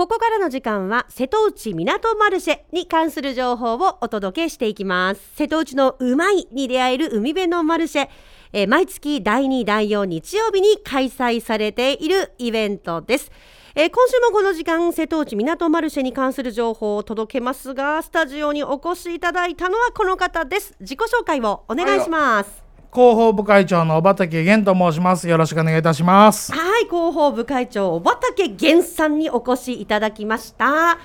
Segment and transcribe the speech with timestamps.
[0.00, 5.20] ここからの時間は瀬戸内港マルシェに関する情報をお届けしていきます。
[5.34, 8.08] 瀬戸内のうまいに出会える海辺のマルシェ。
[8.54, 13.30] えー毎月第2第4日曜日に開催されているイベントです。
[13.74, 20.74] えー今週もこの時間瀬戸内港マルシェに関する情報を届けますがスタジオにお越しいただいたのはこの方です。
[20.80, 22.69] 自己紹介をお願いします。
[22.92, 25.28] 広報部会長の小畑源と申します。
[25.28, 26.52] よろしくお願いいたします。
[26.52, 30.98] はい、広報部会長小畑源さんにお越しいただきました。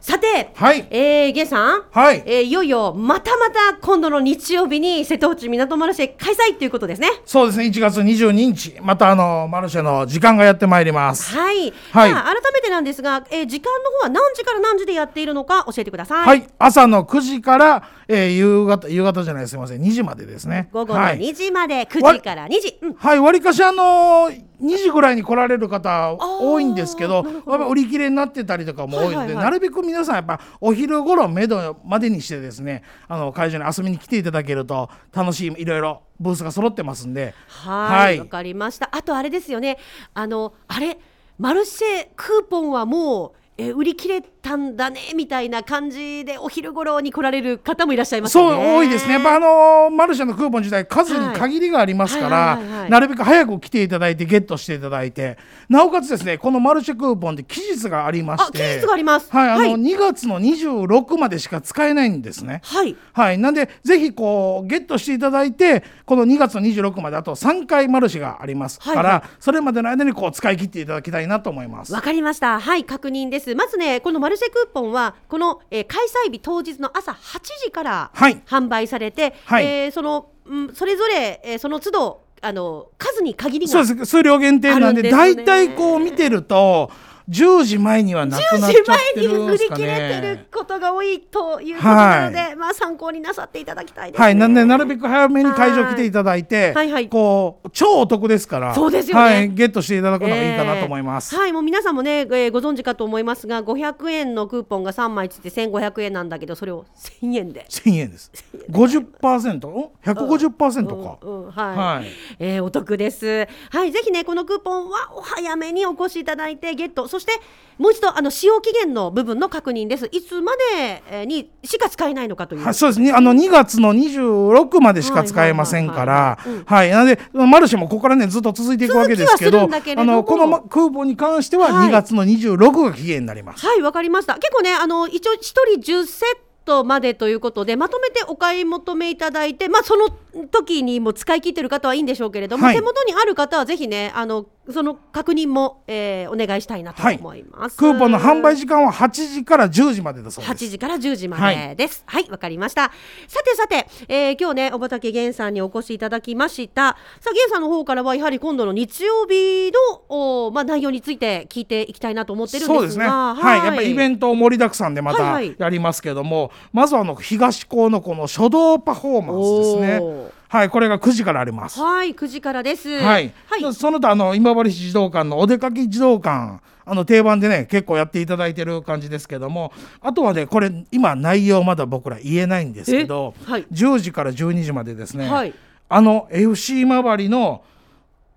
[0.00, 0.86] さて、はい。
[0.90, 2.22] えー、源さん、はい。
[2.24, 7.08] えーいよいよまたまた今度の日曜日に瀬戸内港マルシェ開催ということですね。
[7.24, 11.36] そうですね、1月22日、またあの、マルシェの時間がやってまいります。
[11.36, 12.12] はい、はい。
[12.12, 16.26] 改めてなんですが、えー時間の方は何時から何時でやっているのか教えてください。
[16.26, 20.68] はい、朝の9時から、えー夕方、夕方じゃない、すみません、2時までですね。
[20.72, 21.18] 午後のはい。
[21.18, 22.78] 2時まで、9時から2時。
[22.82, 22.94] うん。
[22.94, 38.88] はい、わりかしあのー2時ぐらいに来られる方多いんですけど、やっぱ売り切れになってたりとかも多いので、なるべく皆さんやっぱお昼頃めどまでにしてですね、あの会場に遊びに来ていただけると楽しいいろいろブースが揃ってますんで、はい、わ、はいかりました。
[38.92, 39.78] あとあれですよね。
[40.14, 40.98] あのあれ
[41.38, 48.76] マルシェクーポンはもう、えー売り切れたんだねみたいな感じでお昼頃に来られる方もいらっしゃいますそう。
[48.78, 49.14] 多いですね。
[49.14, 55.38] やっぱあのーマルシェのクーポン自体数に限りがありますから、なるべく早く来ていただいてゲットしていただいて、
[55.68, 59.30] なおかつですね、このマルシェクーポンって期日がありまあ、して、期日があります。
[59.30, 59.74] はい、あの、はい。
[59.74, 62.60] 2月の26までしか使えないんですね。
[62.64, 71.92] はいはい、なんでぜひこうゲットしていただいてこの2月の26まであと3回マルシェがありますから、はいはそれまでの間にこう使い切っていただきたいなと思います。
[71.92, 72.60] わかりました。
[72.60, 73.54] はい、確認です。
[73.54, 77.16] まずね、このマルシェクーポンは、この、えー開催日当日の朝8
[77.64, 78.40] 時からはい。
[78.46, 79.64] 販売されて、はい。
[79.66, 83.72] えーその、うん、それぞれ、えーその都度、あの、数に限りが。
[83.72, 84.10] そうです。
[84.10, 86.90] 数量限定なんで大体こう見てると
[87.28, 90.46] 10時前にはなくな10っち時前ゃってに売りるんですか切れてるね。
[90.50, 94.24] ことが多いということなので、まあ参考になさっていただきたいです、ね。
[94.24, 101.34] はい、なんでなるべく早めに会場来ていただいて、はいはいこう超お得ですから、そうですよねはい、ゲットしていただくのがいいかなと思います。
[101.34, 106.86] えーはい、もう皆さんもね、えーご存知かと思いますが、500円のクーポンが3枚ついて1500円なんだけど、それを
[107.22, 107.66] 1000円で。
[107.68, 108.32] 1000円です。
[108.70, 109.68] 50%?
[109.68, 111.18] お ?150% か。
[111.22, 112.08] うんうんはい、はい
[112.38, 113.46] えーお得です。
[113.70, 117.32] はい、ぜひね、このクーポンはお早めにお越しいただいてゲット、そして
[117.78, 120.08] もう一度あの使用期限の部分の確認です。
[120.12, 122.64] いつまでえーにしか使えないのかという。
[122.64, 123.12] はい、そうですね。
[123.12, 133.66] あの2月の26までしか使えませんから、はい、なのでマルシェもここからねずっと続いていくわけですけど、けれどもあのこのまクーポンに関してははい2月の26が期限になります。
[133.66, 134.34] はい、わかりました。
[134.34, 140.08] 結構ね、あの一応一人10セットまでということでまとめてお買い求めいただいて、まあその
[140.46, 147.76] 時にも使い切ってる方はいいんでしょうけれども、はい手元にある方はぜひね、あのその確認も、えーお願いしたいなと思います。
[147.76, 150.64] クーポンの販売時間は8時から10時までだそうです。
[150.64, 152.04] 8時から10時までです。
[152.06, 152.92] はい、わ、かりました。
[153.26, 156.96] さてさて、えー今日ね、小畑源さんにお越しいただきました。
[157.20, 162.74] さあ、源さんの方からは、やはり今度の日曜日の、おまあ、内容について聞いていきたいなと思ってるんですが。
[162.74, 163.06] そうですね。
[163.06, 170.27] はい、やっぱりイベンント盛りだくさんでまたはいはいやりますけども、まずはあの東高のこの書道パフォーマンスですね。
[170.48, 171.78] はい、これが9時からあります。
[171.80, 172.88] はい、9時からです。
[172.88, 173.74] はい、はい。
[173.74, 183.50] その他あの今治市児童館のお出かけ児童館あの定番でね結構やっていただいてる感じですけどもあとはねこれ今内容まだ僕ら言えないんですけど、え？
[183.50, 185.54] はい10時から12時までですね、はい
[185.90, 187.62] あの FC 今治の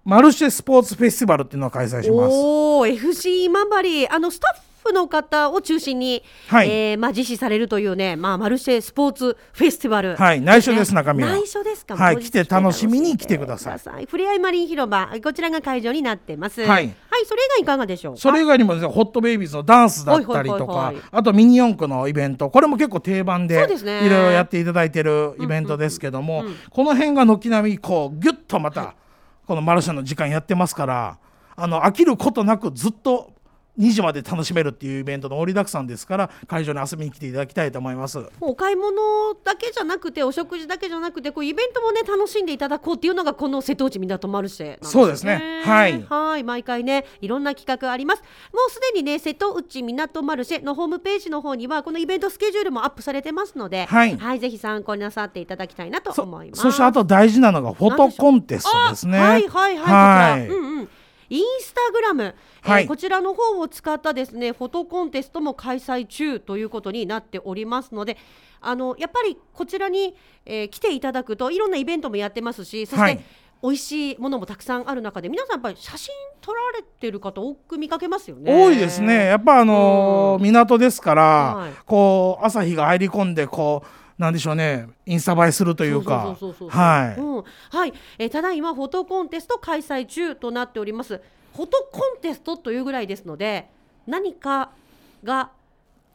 [0.05, 2.33] マルシェスポーツフェスティバルっていうのを開催します。
[2.33, 6.69] おお、FC 今治、あのスタッフの方を中心に、はい。
[6.69, 10.15] えーまあ実施されるというね、まあマルシェスポーツフェスティバル。
[10.15, 10.41] はい。
[10.41, 11.29] 内緒です中身は。
[11.31, 11.95] 内緒ですか。
[11.95, 12.17] はい。
[12.17, 14.05] 来て楽しみに来てください。
[14.05, 14.39] ふれあい。
[14.39, 16.65] マリン広場、こちらが会場になってます。
[16.65, 16.93] はい。
[17.23, 18.19] それ以外いかがでしょうか？
[18.19, 21.03] それ以外にもですねホットベイビーズのダンスだったりとかはいはいはいはい。
[21.11, 22.49] あとミニ四駆のイベント。
[22.49, 23.65] これも結構定番でいろ
[24.05, 28.95] いろやっていただいてるイベントですけどもこの辺が軒並みこうギュッとまた
[29.45, 31.19] このマルシェの時間やってますから
[31.55, 33.33] あの飽きることなくずっと
[33.81, 38.19] 2時まで楽しめるっていうイベントの盛りだくさんですから会場に遊びに来ていただきたいと思います。
[38.39, 45.61] お買い物だけじゃなくてお食事だけじゃなくてこうイベントもね楽しんでいただこうっていうのがこの瀬戸内港マルシェなんですよそうですね。
[45.63, 46.01] はい。
[46.03, 48.21] はい毎回ねいろんな企画あります。
[48.53, 54.39] もうすでにね瀬戸内港マルシェのホームページの方にはこのイベントスケジュールもアップされてますのではい。
[54.39, 56.61] ぜひ参考になさっていただきたいなとそ思います。
[56.61, 59.17] そしてあと大事なのがフォトコンテストですね。
[59.17, 60.89] あはいはいはい、こちら、うんうん。
[61.31, 62.83] インスタグラム、はい。
[62.83, 68.17] えーこちらの方を使ったですねフォトコンテストも開催中ということになっておりますので
[68.59, 70.13] あのやっぱりこちらに、
[70.45, 73.23] えー来ていただくといろんなイベントもやってますしそして、はい。
[73.63, 76.11] 美味しいものもたくさんある中で皆さんやっぱり写真
[76.41, 78.51] 撮られてる方多く見かけますよね。
[78.51, 79.27] 多いですね。
[79.27, 81.71] やっぱあのー港ですから、はい。
[81.85, 86.37] こう朝日が入り込んでこうなんでしょうねインスタ映えするというか。
[86.69, 87.43] はい、うん。
[87.71, 91.19] はい、えーただいまフォトコンテスト開催中となっております。
[91.55, 93.67] フォトコンテストというぐらいですので、
[94.05, 94.69] 何か
[95.23, 95.49] が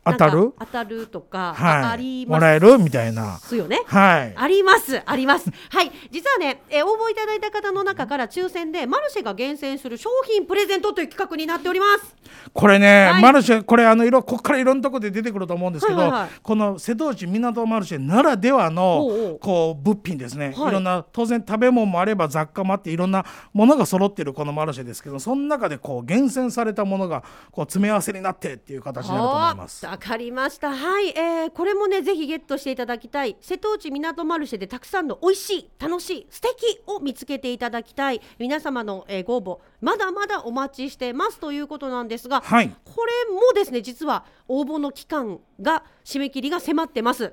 [0.07, 0.55] 当たる？
[0.59, 1.99] 当たるとか、はい。
[1.99, 2.41] ります。
[2.41, 3.39] もらえるみたいな。
[3.57, 3.83] よね。
[3.87, 4.33] はい。
[4.37, 5.51] あります、あります。
[5.71, 12.15] はい、実はね、えー応募いただいた方の中から抽選でマルシェが厳選する商品プレゼントという企画になっております。
[12.53, 13.23] これね、はい。
[13.23, 16.31] マルシェこれあの色ここからいろんなとこで出てくると思うんですけど、はいはいはい。
[16.43, 19.39] この瀬戸内港マルシェならではのおうおう。
[19.41, 20.69] こう物品ですね、はい。
[20.69, 29.87] い、ろんな当然食べ物もあれば雑貨もあっていろんなものが揃っているこのマルシェですけどその中でこう厳選されたものがこう詰め合わせになってっていう形になると思います。
[29.97, 30.75] わかりました。
[30.75, 33.35] はい、えー、これもねぜひゲットしていただきたい。
[33.41, 38.21] 瀬戸内港マルシェでたくさんの美味しい、楽しい、素敵を見つけていただきたい。
[38.39, 47.33] 皆様の、えーご応募まだまだお待ちしてますということなんですが、はいこれもですね実は応募の期間が締め切りが迫ってます。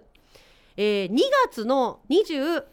[0.77, 1.18] えー、2
[1.50, 2.63] 月の26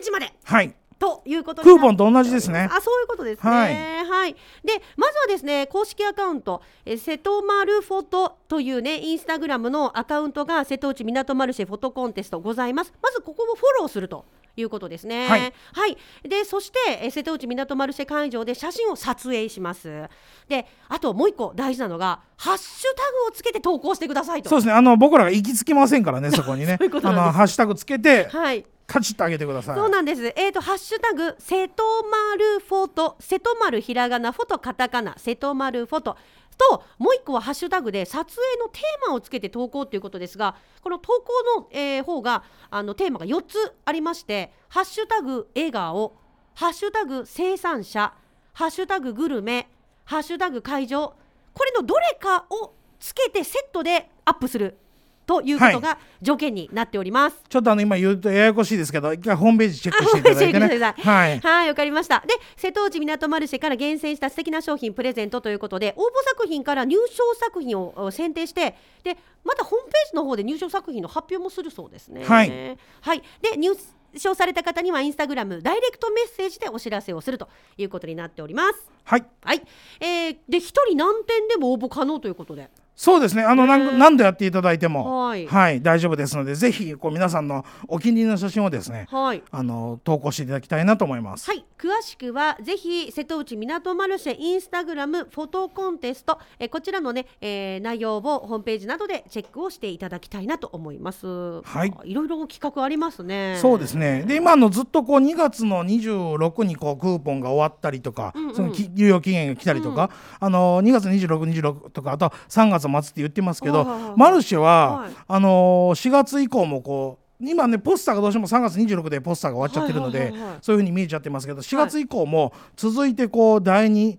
[0.00, 0.32] 日まで。
[0.44, 2.68] はいということクーポンと同じですね。
[2.70, 3.50] あ、そういうことですね。
[3.50, 4.34] ははいい。
[4.64, 12.92] で、まずはですね、公式アカウント、え瀬戸丸フォトというね、インスタグラムのアカウントが瀬戸内港マルシェフォトコンテストございます。
[13.02, 14.24] まずここをフォローすると。
[14.58, 15.28] いうことですね。
[15.28, 20.08] はいで、そして、え瀬戸内港マルシェ会場で写真を撮影します。
[20.48, 24.48] で、あともう一個大事なのが、ハッシュタグをつけて投稿してくださいと。
[24.48, 28.64] そうですねあの僕らが行き着きませんからねそこにねそういうあのハッシュタグつけてはい。
[28.86, 29.76] カチッと上げてください。
[29.76, 30.32] そうなんです。
[30.36, 36.16] えっ、と、ハッシュタグ、瀬戸丸フォト、瀬戸丸ひらがな、フォトカタカナ、瀬戸丸フォト。
[36.56, 46.16] と、もう一個はハッシュタグで撮影のテーマをつけて投稿ということですが、この投稿の、えー方が、あの、テーマが4つありまして、ハッシュタグ笑顔、
[46.54, 48.14] ハッシュタグ生産者、
[48.52, 49.68] ハッシュタググルメ、
[50.04, 51.14] ハッシュタグ会場、
[51.52, 54.78] これのどれかをつけてセットでアップする
[55.26, 57.36] ということが条件になっております。
[57.48, 60.78] ちょっとあの今言うとややこしいですけど一回ホームページチェックしていただいてね。
[60.78, 61.40] さはい。
[61.40, 62.22] はい、わかりました。
[62.26, 66.04] で、瀬戸内港マルシェから厳選した素敵な商品プレゼントということで、応募
[66.36, 72.24] 作品から入賞作品をお選定して、で、またホームページの方で入賞作品の発表もするそうですね。
[72.24, 72.78] はい。
[73.00, 73.22] はい。
[73.42, 73.72] で、入
[74.16, 78.90] 賞された方にはインスタグラムダイレクトメッセージでお知らせをするということになっております。
[79.04, 79.24] はい。
[79.42, 79.62] はい。
[80.00, 82.70] えー、で、一人何点でも応募可能ということで。
[82.96, 83.42] そうですね。
[83.42, 85.46] あの、ねなん何度やっていただいても、はい
[85.82, 89.42] 大丈夫ですので、ぜひこう皆さんのお気に入りの写真をですね、はい。
[89.50, 91.50] あの投稿していただきたいなと思います。
[91.50, 101.26] はい、詳しくはぜひ瀬戸内港マルシェインスタグラムフォトコンテスト、えーこちらのね、えー内容をホームページなどでチェックをしていただきたいなと思います。
[101.26, 103.58] はいあいろいろ企画ありますね。
[103.60, 104.24] そうですね。
[104.26, 110.10] で、今あのずっとこう2月の26にこうクーポンが終わったりとか、うんうんそのき猶予期限が来たりとか、
[110.40, 114.12] あの2月26、26とかあと3月末って言ってますけど、はいはいはい。
[114.16, 115.10] マルシェは、はい。
[115.28, 124.18] あの4月以降もこう今ねポスターがどうしても3月26でポスターが終わっちゃってるので、はいはいはいはいそういうふうに見えちゃってますけど4月以降も続いてこう第2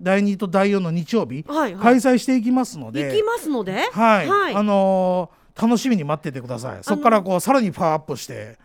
[0.00, 1.82] 第2と第4の日曜日、はいはい。
[1.82, 4.54] 開催していきますので行きますので、はい、はい。
[4.54, 6.78] あのー楽しみに待っててください。
[6.82, 8.56] そこからこうさらにパワーアップして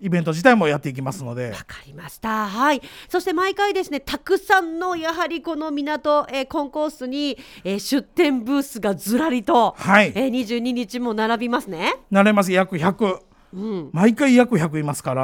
[0.00, 2.48] イベント自体もやっていきますのでわ、かりました。
[2.48, 2.82] はい。
[3.08, 11.94] そして毎回ですね、たくさんのやはりこの港、えーコンコースに、えー出店ブースがずらりと、はいえー、22日も並びますね。
[12.10, 13.20] なれます約100、
[13.54, 13.90] うん。
[13.92, 15.22] 毎回約100いますから、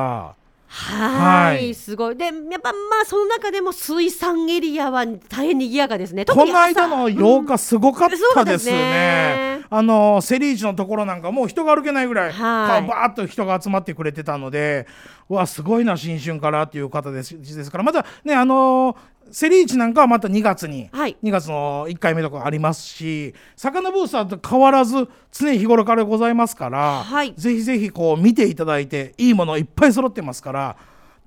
[0.72, 2.16] はいはいすごい。
[2.16, 6.24] で、やっぱまあその中でも水産エリアは大変賑やかですね。
[6.24, 8.72] 特この間の8日すごかったですそうですね。
[8.72, 12.86] ねあのセリーチのところなんかもう人が歩けないぐらい、はい。
[12.86, 14.86] バーッと人が集まってくれてたので、
[15.28, 18.96] うわすごいな新春からっていう方ですですから、またねあの
[19.30, 21.16] セリーチなんかはまた2月に、はい。
[21.22, 27.32] 2月の1回目とかありますし、魚ブースターと変わらず常日頃からございますから、はい。
[27.36, 30.76] ぜひぜひこう見ていただいていいものいっぱい揃ってますから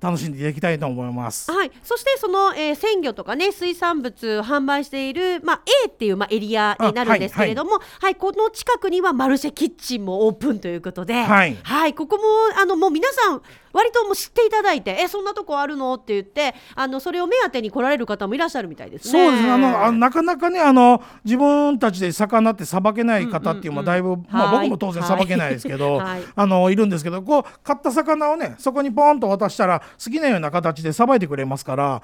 [0.04, 1.50] 楽しんでいただきたいと思います。
[1.50, 12.22] はい、そしてその、えー鮮魚とかね水産物を販売している、まあ、A っていう、まあ、エリアになるんですけれども、はいこの近くにはマルシェキッチンもオープンということで、はいここも
[12.60, 13.42] あのもう皆さん
[13.74, 15.94] 割ともう知っていただいてえそんなとこあるの？
[15.94, 19.12] って言ってあのそれを目当てに来られる方もいらっしゃるみたいですね。
[19.12, 19.50] そうですね。
[19.50, 24.68] あのあなかなかねあの自分たちで魚ってさばけない方っていうのはだいぶ、まあ、はい。
[24.68, 26.22] 僕も当然さばけないですけど、 はい。
[26.34, 32.00] あのいるんですけどこう買った魚をねそこにポンと渡したら好きなような形でさばいてくれますから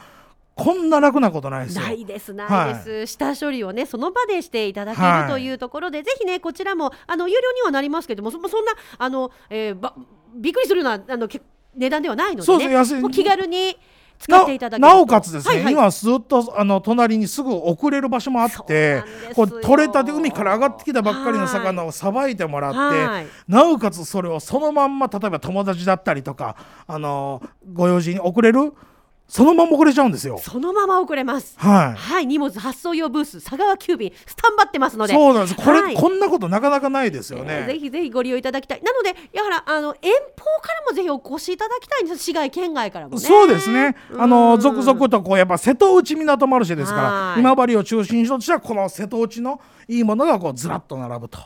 [0.57, 1.85] こんな楽なことないですよ。
[1.85, 5.23] ないですないです、下処理をねその場でしていただけはい。
[5.23, 9.95] るというところで、ぜひねこちらもあの有料にはなりますけどもそそんなあの、えーば
[10.33, 11.43] びっくりするようなあのけ
[11.75, 13.11] 値段ではないのでそうねです安い。
[13.11, 13.79] 気軽に
[14.19, 15.73] 使っていただけななおかつですね、はいはい。
[15.73, 19.03] 今ずっとあの隣にすぐ送れる場所もあって
[19.35, 23.27] こう取れたて海から上がってきたばっかりの魚をさばいてもらって、はい。
[23.49, 28.75] なおかつそれをそのまんま例えば友達だったりとかあのご用事に送れる
[29.31, 30.39] そのまま送れちゃうんですよ。
[30.43, 31.55] そのまま送れます。
[31.57, 31.95] はい。
[31.95, 35.15] はい荷物発送用ブース佐川急便スタンバってますので。
[35.15, 35.55] そうなんです。
[35.55, 35.95] これ、はい。
[35.95, 37.61] こんなことなかなかないですよね。
[37.61, 38.83] えーぜひぜひご利用いただきたい。
[38.83, 42.25] なのでやはりあの遠方からもぜひお越しいただきたいんです。
[42.25, 43.21] 市外県外からもね。
[43.21, 43.95] そうですね。
[44.19, 44.61] あのうん。
[44.61, 47.41] 続々とこうやっぱ瀬戸内港マルシェですからはい。
[47.41, 51.39] 今治を中心としたこの瀬戸内のいいものがこうずらっと並ぶと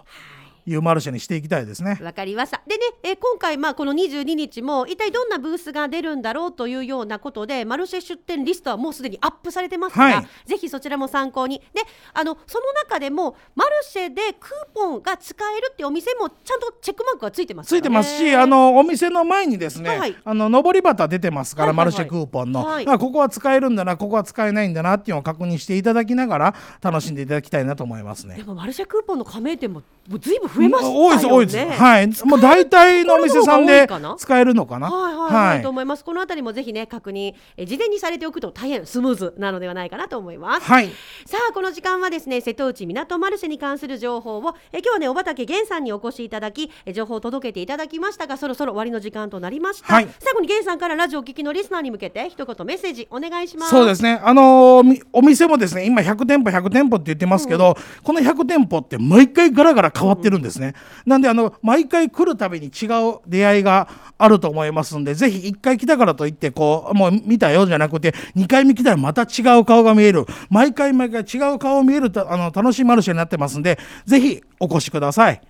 [0.66, 1.99] いうマルシェにしていきたいですね。
[2.02, 2.62] わかりました。
[2.66, 11.59] でね、えー今回まあこの22日も一体どんなブースが出るんだろうというようなことでマルシェ出店リストはもうすでにアップされてますから、はいぜひそちらも参考に。
[11.73, 11.80] で、
[12.12, 17.78] あのその中でもマルシェでクーポンが使えるってお店もちゃんとチェックマークがついてますね。
[17.78, 28.44] いてますし、あのお店の前にですね、はいはいあの上り旗出てますから、はいはいはいマルシェクーポンの、はいまあここは使えるんだな、ここは使えないんだなっていうのを確認していただきながら楽しんでいただきたいなと思いますねで。
[28.44, 30.94] もマルシェクーポンの加盟店ももうずいぶん増えましね。
[30.94, 31.82] 多いです多いです。
[31.82, 33.87] はい、もう大体のお店さんで
[34.18, 34.90] 使えるのかな？
[34.90, 36.04] はいはい、はい、と思います。
[36.04, 40.66] このあたりもぜひね確認え事前にされておくと大変スムーズなのではないかなと思います。
[40.66, 40.88] はい。
[41.26, 60.74] さあこの時間はですね瀬戸内港マルシェに関する情報をえ今日はね小畑源さんにお越しいただきえ情報を届けていただきましたがそろそろ終わりの時間となりました、はい最後に源さんからラジオ聞きのリスナーに向けて一言メッセージお願いしますそうですね、あのーみお店もですね今100店舗100店舗って言ってますけど、この100店舗って毎回ガラガラ変わってるんですね、
[61.06, 70.26] なんであの毎回来るたびに違う出会いがあると思いますんでぜひ1回来たからといってこうもう見たよじゃなくて2回目来たらまた違う顔が見える。
[70.50, 75.40] 毎回毎回違う顔が見えるとあの楽しいマルシェになってますんでぜひお越しください。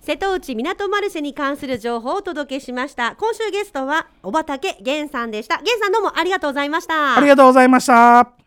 [0.00, 3.16] 瀬戸内港マルシェに関する情報をお届けしました。
[3.16, 5.56] 今週ゲストは小畑源さんでした。
[5.56, 7.16] 源さんどうもありがとうございました。
[7.16, 8.45] ありがとうございました。